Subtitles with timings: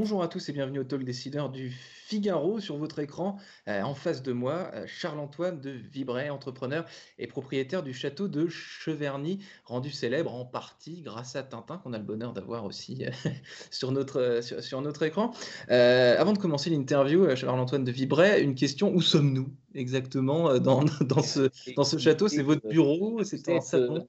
[0.00, 3.36] Bonjour à tous et bienvenue au Talk Décideur du Figaro sur votre écran.
[3.68, 6.86] Euh, en face de moi, euh, Charles-Antoine de Vibray, entrepreneur
[7.18, 11.98] et propriétaire du château de Cheverny, rendu célèbre en partie grâce à Tintin, qu'on a
[11.98, 13.10] le bonheur d'avoir aussi euh,
[13.70, 15.32] sur, notre, sur, notre écran.
[15.68, 21.50] avant de commencer l'interview, Charles-Antoine de Vibray, une question où sommes-nous exactement dans, dans, ce,
[21.76, 22.26] dans ce château?
[22.26, 23.22] C'est votre bureau?
[23.22, 23.46] C'est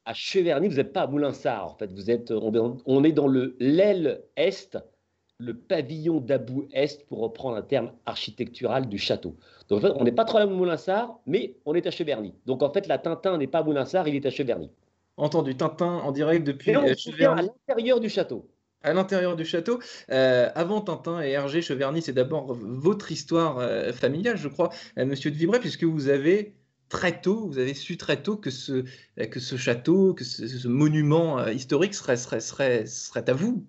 [0.05, 1.92] À Cheverny, vous n'êtes pas à Moulinsart, en fait.
[1.92, 4.78] Vous êtes, on est dans le l'aile est
[5.41, 9.36] le pavillon d'Abou Est, pour reprendre un terme architectural du château.
[9.69, 12.33] Donc en fait, on n'est pas trop à Moulinsart, mais on est à Cheverny.
[12.45, 14.69] Donc en fait, la Tintin n'est pas à Moulinsart, il est à Cheverny.
[15.18, 17.39] Entendu, Tintin en direct depuis on Cheverny.
[17.39, 18.47] à l'intérieur du château.
[18.83, 19.79] À l'intérieur du château.
[20.11, 25.05] Euh, avant Tintin et Hergé, Cheverny, c'est d'abord votre histoire euh, familiale, je crois, euh,
[25.05, 26.55] monsieur de Vibray, puisque vous avez
[26.89, 28.83] très tôt, vous avez su très tôt que ce,
[29.29, 33.66] que ce château, que ce, monument historique serait, serait, serait, serait à vous.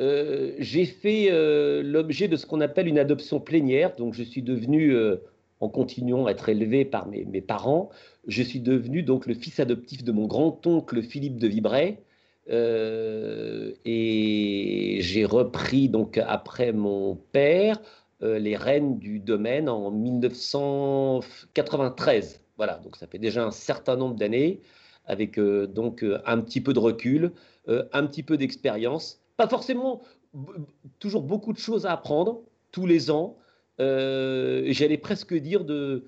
[0.00, 3.96] Euh, j'ai fait euh, l'objet de ce qu'on appelle une adoption plénière.
[3.96, 5.16] Donc, je suis devenu, euh,
[5.60, 7.90] en continuant à être élevé par mes, parents,
[8.26, 11.98] je suis devenu donc le fils adoptif de mon grand-oncle Philippe de Vibray.
[13.84, 17.80] et j'ai repris donc après mon père
[18.20, 22.40] les rênes du domaine en 1993.
[22.56, 24.60] Voilà, donc ça fait déjà un certain nombre d'années,
[25.06, 27.32] avec donc un petit peu de recul,
[27.66, 30.02] un petit peu d'expérience pas forcément
[30.98, 32.42] toujours beaucoup de choses à apprendre
[32.72, 33.36] tous les ans.
[33.80, 36.04] Euh, j'allais presque dire de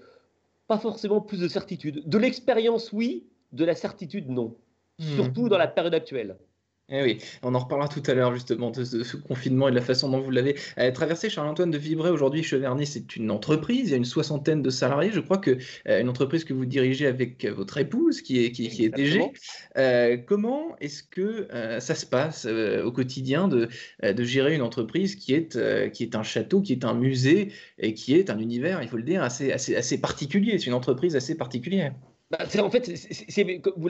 [0.67, 2.09] pas forcément plus de certitude.
[2.09, 4.57] De l'expérience, oui, de la certitude, non.
[4.99, 5.05] Mmh.
[5.17, 6.37] Surtout dans la période actuelle.
[6.91, 9.83] Eh oui, on en reparlera tout à l'heure justement de ce, confinement et de la
[9.83, 11.29] façon dont vous l'avez euh, traversé.
[11.29, 15.11] Charles-Antoine de Vibray, aujourd'hui, Cheverny, c'est une entreprise, il y a une soixantaine de salariés.
[15.13, 18.85] Je crois que euh, une entreprise que vous dirigez avec votre épouse, qui est, qui,
[18.85, 19.21] est DG.
[19.77, 23.69] Euh, comment est-ce que ça se passe au quotidien de,
[24.03, 27.93] de gérer une entreprise qui est, qui est un château, qui est un musée et
[27.93, 30.59] qui est un univers, il faut le dire, assez, assez, assez particulier?
[30.59, 31.93] C'est une entreprise assez particulière.
[32.31, 32.93] Bah, en fait,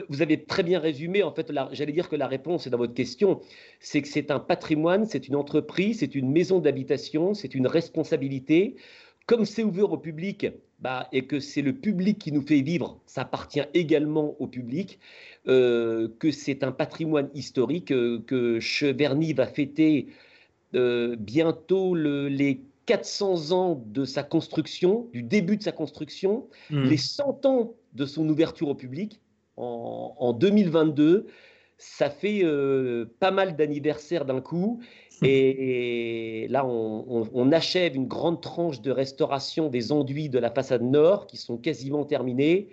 [0.07, 1.23] vous avez très bien résumé.
[1.23, 3.41] En fait, j'allais dire que la réponse est dans votre question.
[3.81, 8.77] C'est que c'est un patrimoine, c'est une entreprise, c'est une maison d'habitation, c'est une responsabilité.
[9.25, 10.47] Comme c'est ouvert au public
[10.79, 14.99] bah, et que c'est le public qui nous fait vivre, ça appartient également au public.
[15.47, 20.07] Euh, que c'est un patrimoine historique euh, que Cheverny va fêter
[20.75, 26.83] euh, bientôt les 400 ans de sa construction, du début de sa construction, mmh.
[26.85, 29.21] les 100 ans de son ouverture au public
[29.57, 31.27] en, 2022.
[31.77, 34.81] Ça fait euh, pas mal d'anniversaires d'un coup.
[35.21, 41.27] Et, là, on, achève une grande tranche de restauration des enduits de la façade nord
[41.27, 42.69] qui sont quasiment terminés.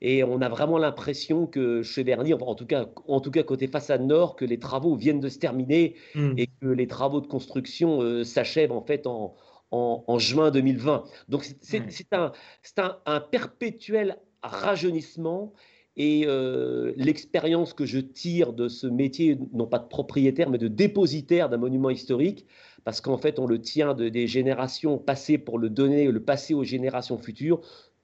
[0.00, 4.02] Et on a vraiment l'impression que Cheverny, en tout, cas, en tout cas côté façade
[4.02, 6.34] nord, que les travaux viennent de se terminer hmm.
[6.36, 9.34] et que les travaux de construction euh, s'achèvent en fait en,
[9.70, 11.04] en, juin 2020.
[11.28, 11.82] Donc c'est
[12.12, 12.32] un,
[12.76, 15.52] un, un, perpétuel rajeunissement
[15.96, 20.68] et euh, l'expérience que je tire de ce métier, non pas de propriétaire, mais de
[20.68, 22.46] dépositaire d'un monument historique,
[22.84, 26.54] parce qu'en fait, on le tient de, des générations passées pour le donner, le passer
[26.54, 27.60] aux générations futures,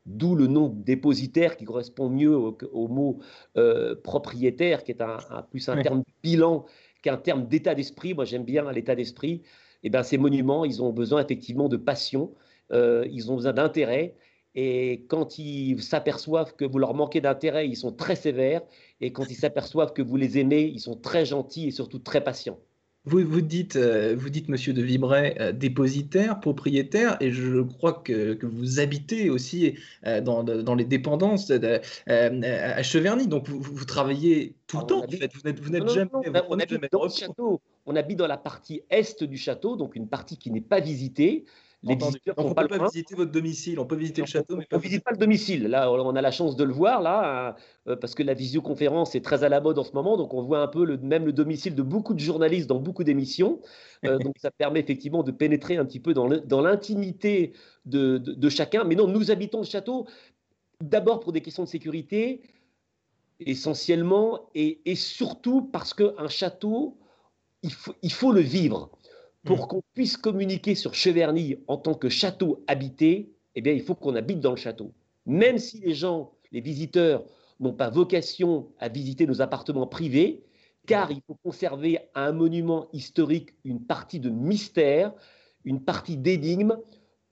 [0.06, 3.20] d'où le nom dépositaire qui correspond mieux au, mot
[3.56, 5.19] euh, propriétaire, qui est un,
[5.50, 6.66] plus un terme de bilan
[7.03, 8.15] qu'un terme d'état d'esprit.
[8.15, 9.42] Moi, j'aime bien l'état d'esprit.
[9.82, 12.34] Et eh bien, ces monuments, ils ont besoin effectivement de passion,
[12.72, 14.16] euh, ils ont besoin d'intérêt.
[14.54, 18.62] Et quand ils s'aperçoivent que vous leur manquez d'intérêt, ils sont très sévères.
[19.00, 22.22] Et quand ils s'aperçoivent que vous les aimez, ils sont très gentils et surtout très
[22.22, 22.59] patients.
[23.06, 27.92] Vous, vous, dites, euh, vous dites, monsieur de Vibray, euh, dépositaire, propriétaire, et je crois
[27.92, 29.75] que, que vous habitez aussi
[30.06, 33.26] euh, dans, dans, les dépendances à Cheverny.
[33.26, 35.31] Donc vous, vous travaillez tout le temps, en fait.
[35.60, 36.10] Vous n'êtes jamais,
[36.48, 37.60] on, habite dans le château.
[37.84, 41.44] On habite dans la partie est du château, donc une partie qui n'est pas visitée
[41.84, 44.67] les visiteurs on ne peut pas visiter votre domicile, on peut visiter le château, mais
[44.72, 45.65] on ne visite pas le domicile.
[45.65, 47.55] Là, on a la chance de le voir là, hein,
[47.89, 50.42] euh, parce que la visioconférence est très à la mode en ce moment, donc on
[50.42, 53.60] voit un peu le, même le domicile de beaucoup de journalistes dans beaucoup d'émissions.
[54.04, 57.53] Euh, donc ça permet effectivement de pénétrer un petit peu dans l'intimité
[57.84, 58.84] de, chacun.
[58.84, 60.07] Mais non, nous habitons le château
[60.80, 62.42] d'abord pour des questions de sécurité,
[63.41, 66.97] essentiellement, et, surtout parce qu'un château,
[67.63, 68.91] il faut, il faut le vivre.
[69.44, 69.68] Pour mm.
[69.68, 74.14] qu'on puisse communiquer sur Cheverny en tant que château habité, eh bien, il faut qu'on
[74.14, 74.92] habite dans le château.
[75.26, 77.24] Même si les gens, les visiteurs,
[77.60, 80.42] n'ont pas vocation à visiter nos appartements privés,
[80.86, 85.12] car il faut conserver à un monument historique une partie de mystère,
[85.64, 86.76] une partie d'énigme,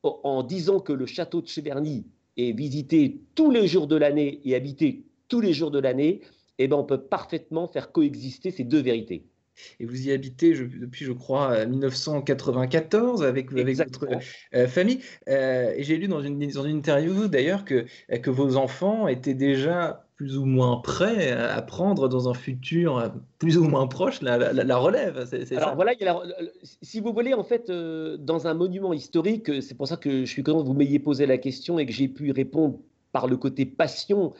[0.03, 2.07] en disant que le château de Cheverny
[2.37, 6.23] est visité tous les jours de l'année et habité tous les jours de l'année,
[6.59, 9.25] eh bien, on peut parfaitement faire coexister ces deux vérités.
[9.81, 14.07] Et vous y habitez depuis, je crois, 1994 avec, avec votre
[14.69, 15.01] famille.
[15.27, 20.07] et j'ai lu dans une, dans une interview d'ailleurs que, que vos enfants étaient déjà
[20.17, 24.77] plus ou moins prêts à prendre dans un futur plus ou moins proche la, la,
[24.77, 25.27] relève.
[25.57, 25.95] Alors voilà,
[26.83, 30.45] si vous voulez, en fait, dans un monument historique, c'est pour ça que je suis
[30.45, 32.79] content que vous m'ayez posé la question et que j'ai pu répondre
[33.11, 34.33] par le côté passion.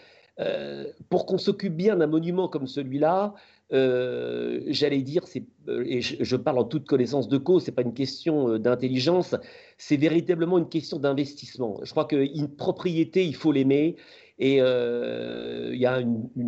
[1.09, 3.35] pour qu'on s'occupe bien d'un monument comme celui-là,
[3.73, 5.25] euh, j'allais dire,
[5.69, 9.35] euh, et je, parle en toute connaissance de cause, c'est pas une question euh, d'intelligence,
[9.79, 11.81] c'est véritablement une question d'investissement.
[11.83, 13.97] Je crois qu'une propriété, il faut l'aimer.
[14.39, 16.01] Et il y a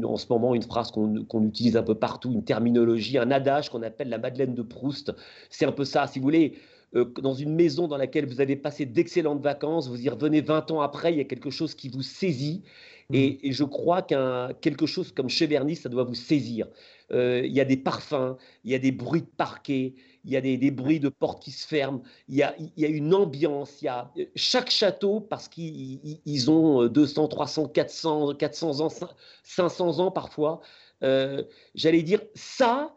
[0.04, 3.82] en ce moment une phrase qu'on utilise un peu partout, une terminologie, un adage qu'on
[3.82, 5.12] appelle la Madeleine de Proust.
[5.48, 6.54] C'est un peu ça, si vous voulez
[6.94, 10.80] dans une maison dans laquelle vous avez passé d'excellentes vacances, vous y revenez 20 ans
[10.80, 12.62] après, il y a quelque chose qui vous saisit.
[13.12, 13.38] Et, mmh.
[13.42, 16.66] et je crois qu'un quelque chose comme Cheverny, ça doit vous saisir.
[17.12, 19.94] Euh, il y a des parfums, il y a des bruits de parquet,
[20.24, 23.82] il y a des, bruits de portes qui se ferment, il y a, une ambiance.
[23.82, 28.88] Il y a, chaque château, parce qu'ils ont 200, 300, 400, 400 ans,
[29.42, 30.60] 500 ans parfois,
[31.02, 31.42] euh,
[31.74, 32.94] j'allais dire, ça,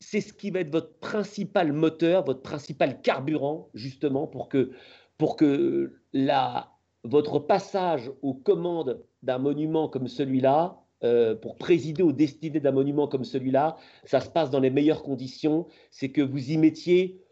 [0.00, 4.72] c'est ce qui va être votre principal moteur, votre principal carburant, justement, pour que,
[5.18, 6.72] pour que la,
[7.04, 13.08] votre passage aux commandes d'un monument comme celui-là euh, pour présider aux destinées d'un monument
[13.08, 17.22] comme celui-là, ça se passe dans les meilleures conditions, c'est que vous y mettiez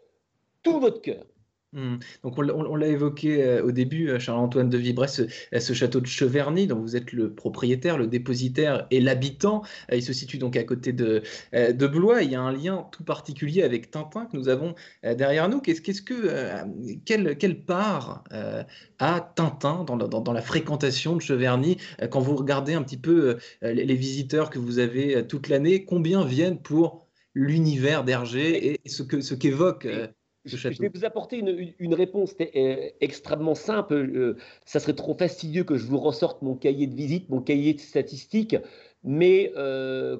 [0.63, 1.25] tout votre cœur.
[1.71, 1.97] Mmh.
[2.23, 5.07] Donc on, l'a évoqué euh, au début, euh, Charles-Antoine de Vibray,
[5.53, 9.61] euh, ce, château de Cheverny, dont vous êtes le propriétaire, le dépositaire et l'habitant.
[9.91, 11.21] il se situe donc à côté de,
[11.53, 12.23] de Blois.
[12.23, 14.73] Il y a un lien tout particulier avec Tintin que nous avons
[15.03, 15.61] derrière nous.
[15.61, 16.33] Qu'est-ce, qu'est-ce que,
[17.05, 18.23] quelle, quelle, part
[18.97, 21.77] a Tintin dans la, dans, la, fréquentation de Cheverny?
[22.09, 26.59] Quand vous regardez un petit peu les, visiteurs que vous avez toute l'année, combien viennent
[26.59, 29.87] pour l'univers d'Hergé et ce, que, ce qu'évoque
[30.45, 31.37] je vais vous apporter
[31.79, 33.93] une, réponse euh, extrêmement simple.
[33.93, 37.73] Euh, ça serait trop fastidieux que je vous ressorte mon cahier de visite, mon cahier
[37.73, 38.55] de statistiques.
[39.03, 40.17] Mais euh,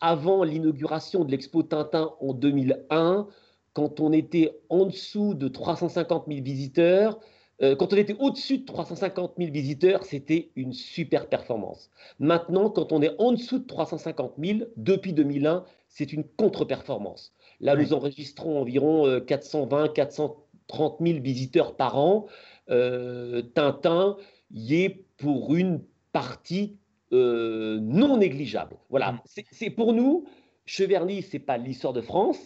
[0.00, 3.26] avant l'inauguration de l'expo Tintin en 2001,
[3.72, 7.18] quand on était en dessous de 350 000 visiteurs,
[7.60, 11.90] quand on était au-dessus de 350 000 visiteurs, c'était une super performance.
[12.18, 17.32] Maintenant, quand on est en dessous de 350 000, depuis 2001, c'est une contre-performance.
[17.60, 22.26] Là, nous enregistrons environ 420, 430 000 visiteurs par an.
[22.70, 24.16] Euh, Tintin
[24.50, 25.82] y est pour une
[26.12, 26.76] partie
[27.12, 28.76] euh, non négligeable.
[28.90, 29.20] Voilà, mm.
[29.52, 30.24] c'est pour nous,
[30.64, 32.38] Cheverny, c'est pas l'histoire de France,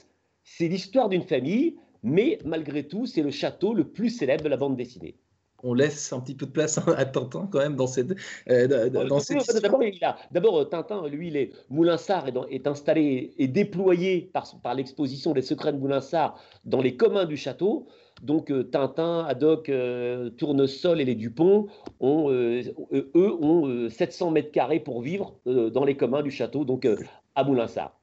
[0.45, 4.57] c'est l'histoire d'une famille, mais malgré tout, c'est le château le plus célèbre de la
[4.57, 5.17] bande dessinée
[5.62, 8.15] on laisse un petit peu de place à Tintin quand même dans cette.
[8.49, 8.67] Euh,
[10.31, 15.33] d'abord, euh, Tintin, lui, il est Moulinsart est, est installé et déployé par, par l'exposition
[15.33, 17.87] des secrets de Moulinsart dans les communs du château.
[18.23, 19.71] Donc euh, Tintin, Haddock,
[20.37, 21.69] Tournesol et les Dupont
[22.01, 22.75] ont, eux,
[23.15, 26.87] ont 700 mètres carrés pour vivre dans les communs du château, donc
[27.35, 27.99] à Moulinsart.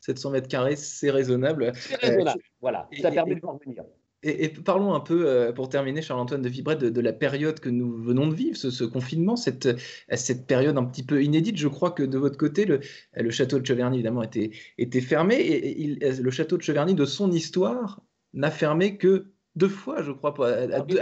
[0.00, 1.72] 700 mètres carrés, c'est raisonnable.
[1.76, 2.88] C'est raisonnable, voilà.
[3.00, 3.84] Ça permet de parvenir.
[4.24, 7.92] Et, parlons un peu, euh, pour terminer, Charles-Antoine de Vibret, de, la période que nous
[7.96, 9.68] venons de vivre, ce, confinement, cette,
[10.14, 11.56] cette, période un petit peu inédite.
[11.56, 12.80] Je crois que de votre côté, le,
[13.16, 15.34] le château de Cheverny, évidemment, était, était fermé.
[15.36, 18.00] Et, le château de Cheverny, de son histoire,
[18.32, 21.00] n'a fermé que deux fois, je crois, à, à, deux,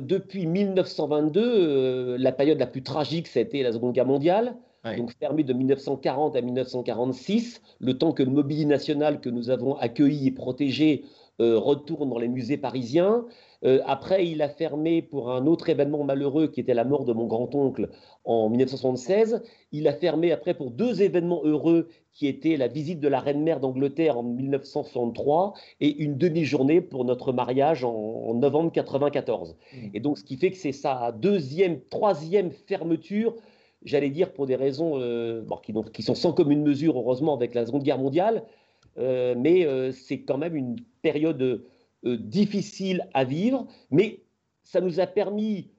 [0.00, 4.56] depuis 1922, euh, la période la plus tragique, été la Seconde Guerre mondiale.
[4.96, 9.76] Donc fermé de 1940 à 1946, le temps que le mobilier national que nous avons
[9.76, 13.24] accueilli et protégé euh, retourne dans les musées parisiens.
[13.64, 17.12] Euh, après, il a fermé pour un autre événement malheureux qui était la mort de
[17.12, 17.90] mon grand-oncle
[18.24, 19.42] en 1976.
[19.72, 23.60] Il a fermé après pour deux événements heureux qui étaient la visite de la reine-mère
[23.60, 29.54] d'Angleterre en 1963 et une demi-journée pour notre mariage en, novembre 1994.
[29.54, 29.76] Mmh.
[29.94, 33.34] Et donc, ce qui fait que c'est sa deuxième, troisième fermeture
[33.82, 37.64] j'allais dire pour des raisons euh, qui, qui, sont sans commune mesure, heureusement, avec la
[37.64, 43.66] Seconde Guerre mondiale, euh, mais euh, c'est quand même une période euh, difficile à vivre,
[43.90, 44.22] mais
[44.64, 45.70] ça nous a permis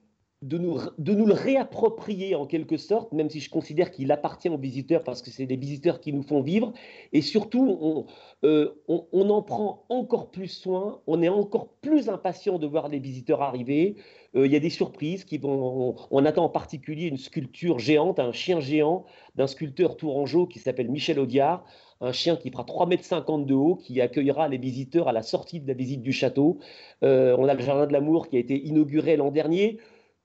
[0.42, 4.48] de nous, de nous le réapproprier en quelque sorte, même si je considère qu'il appartient
[4.48, 6.72] aux visiteurs parce que c'est des visiteurs qui nous font vivre.
[7.12, 8.06] Et surtout, on,
[8.88, 13.40] on, en prend encore plus soin, on est encore plus impatient de voir les visiteurs
[13.40, 13.94] arriver.
[14.34, 15.94] Il y a des surprises qui vont.
[16.10, 19.04] On, attend en particulier une sculpture géante, un chien géant
[19.36, 21.64] d'un sculpteur tourangeau qui s'appelle Michel Audiard
[22.02, 25.60] un chien qui fera 3,50 m de haut, qui accueillera les visiteurs à la sortie
[25.60, 26.58] de la visite du château.
[27.04, 29.78] Euh, on a le Jardin de l'Amour qui a été inauguré l'an dernier.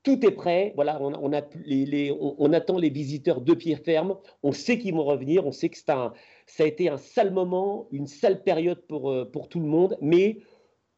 [0.03, 0.73] tout est prêt.
[0.75, 4.17] Voilà, on, attend les visiteurs de pied ferme.
[4.43, 5.45] On sait qu'ils vont revenir.
[5.45, 6.13] On sait que un,
[6.47, 9.97] ça a été un sale moment, une sale période pour, euh, pour tout le monde.
[10.01, 10.39] Mais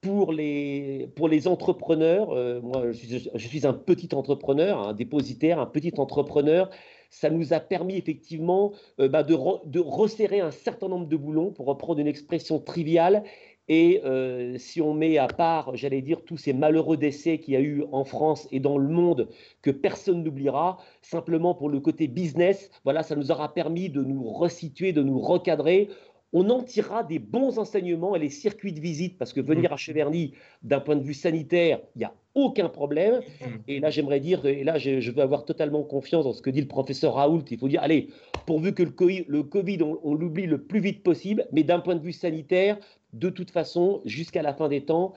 [0.02, 5.66] pour les, pour les entrepreneurs, euh, moi je suis, un petit entrepreneur, un dépositaire, un
[5.66, 6.70] petit entrepreneur,
[7.10, 11.66] ça nous a permis effectivement euh, bah, de, resserrer un certain nombre de boulons, pour
[11.66, 13.24] reprendre une expression triviale,
[13.72, 17.58] et euh, si on met à part, j'allais dire, tous ces malheureux décès qu'il y
[17.58, 19.30] a eu en France et dans le monde,
[19.62, 24.24] que personne n'oubliera, simplement pour le côté business, voilà, ça nous aura permis de nous
[24.24, 25.88] resituer, de nous recadrer.
[26.32, 29.74] On en tirera des bons enseignements et les circuits de visite, parce que venir mmh.
[29.74, 33.22] à Cheverny, d'un point de vue sanitaire, il n'y a aucun problème.
[33.42, 33.46] Mmh.
[33.68, 36.62] Et là, j'aimerais dire, et là, je, veux avoir totalement confiance dans ce que dit
[36.62, 37.44] le professeur Raoult.
[37.50, 38.10] Il faut dire, allez,
[38.50, 42.12] pourvu que le COVID, on l'oublie le plus vite possible, mais d'un point de vue
[42.12, 42.80] sanitaire,
[43.14, 45.14] de toute façon, jusqu'à la fin des temps,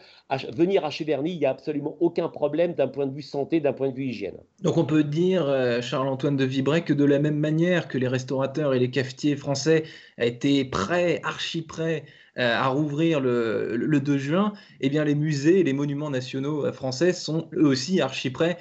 [0.55, 3.73] venir à Cheverny, il n'y a absolument aucun problème d'un point de vue santé, d'un
[3.73, 4.37] point de vue hygiène.
[4.63, 8.07] Donc on peut dire, euh, Charles-Antoine de Vibray, que de la même manière que les
[8.07, 9.85] restaurateurs et les cafetiers français
[10.19, 12.05] étaient prêts, archi prêts
[12.37, 17.13] à rouvrir le, 2 juin, eh bien les musées et les monuments nationaux euh, français
[17.13, 18.59] sont eux aussi archi prêts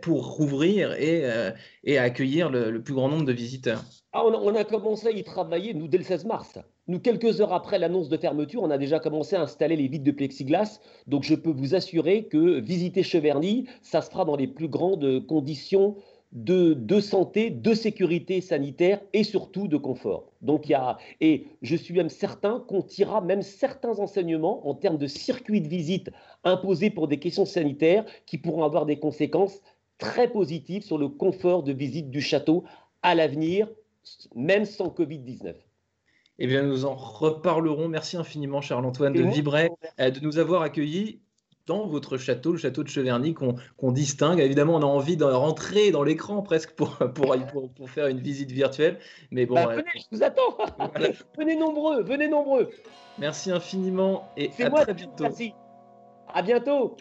[0.00, 1.24] pour rouvrir et,
[1.84, 3.84] et accueillir le, plus grand nombre de visiteurs.
[4.12, 6.58] Ah, on, a, on, a, commencé à y travailler, nous, dès le 16 mars.
[6.88, 10.04] Nous, quelques heures après l'annonce de fermeture, on a déjà commencé à installer les vitres
[10.04, 10.80] de plexiglas.
[11.06, 15.24] Donc, je peux vous assurer que visiter Cheverny, ça se fera dans les plus grandes
[15.26, 15.96] conditions
[16.32, 20.32] de, de, santé, de sécurité sanitaire et surtout de confort.
[20.40, 24.74] Donc, il y a, et je suis même certain qu'on tirera même certains enseignements en
[24.74, 26.10] termes de circuit de visite
[26.44, 29.60] imposés pour des questions sanitaires qui pourront avoir des conséquences
[29.98, 32.64] très positives sur le confort de visite du château
[33.02, 33.68] à l'avenir,
[34.34, 35.54] même sans Covid-19.
[36.38, 37.88] Eh bien, nous en reparlerons.
[37.88, 39.70] Merci infiniment, Charles-Antoine de Vibray,
[40.00, 41.20] euh, de nous avoir accueillis
[41.66, 44.40] dans votre château, le château de Cheverny, qu'on distingue.
[44.40, 47.36] Évidemment, on a envie de rentrer dans l'écran presque pour, pour,
[47.74, 48.98] pour, faire une visite virtuelle.
[49.30, 50.56] Mais bon, bah, venez, je vous attends.
[51.38, 52.70] venez nombreux, venez nombreux.
[53.18, 55.24] Merci infiniment et à très bientôt.
[55.24, 55.54] Merci.
[56.32, 56.96] À bientôt.